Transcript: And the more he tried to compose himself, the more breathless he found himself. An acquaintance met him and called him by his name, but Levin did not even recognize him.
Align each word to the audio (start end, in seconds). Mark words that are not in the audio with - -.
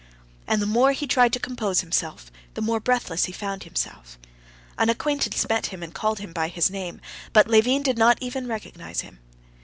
And 0.47 0.63
the 0.63 0.65
more 0.65 0.93
he 0.93 1.05
tried 1.05 1.31
to 1.33 1.39
compose 1.39 1.81
himself, 1.81 2.31
the 2.55 2.61
more 2.63 2.79
breathless 2.79 3.25
he 3.25 3.31
found 3.31 3.65
himself. 3.65 4.17
An 4.79 4.89
acquaintance 4.89 5.47
met 5.47 5.67
him 5.67 5.83
and 5.83 5.93
called 5.93 6.17
him 6.17 6.33
by 6.33 6.47
his 6.47 6.71
name, 6.71 6.99
but 7.33 7.47
Levin 7.47 7.83
did 7.83 7.99
not 7.99 8.17
even 8.19 8.47
recognize 8.47 9.01
him. 9.01 9.19